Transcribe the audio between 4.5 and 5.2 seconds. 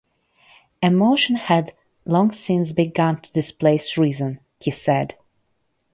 he said.